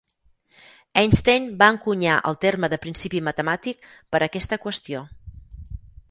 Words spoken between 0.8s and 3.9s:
Einstein va encunyar el terme de principi matemàtic